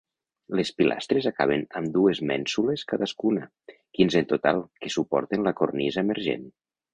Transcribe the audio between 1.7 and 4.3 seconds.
amb dues mènsules cadascuna -quinze en